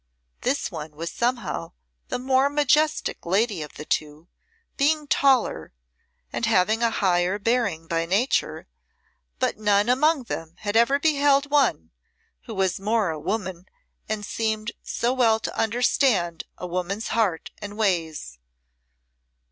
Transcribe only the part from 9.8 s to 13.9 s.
among them had ever beheld one who was more a woman